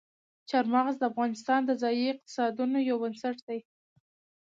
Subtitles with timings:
[0.49, 3.59] چار مغز د افغانستان د ځایي اقتصادونو یو بنسټ دی.